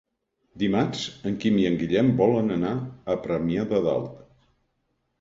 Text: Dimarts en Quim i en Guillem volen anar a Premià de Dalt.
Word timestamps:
Dimarts 0.63 1.03
en 1.33 1.37
Quim 1.43 1.61
i 1.65 1.69
en 1.71 1.77
Guillem 1.83 2.11
volen 2.23 2.51
anar 2.59 2.75
a 2.81 3.21
Premià 3.29 3.71
de 3.75 3.87
Dalt. 3.91 4.29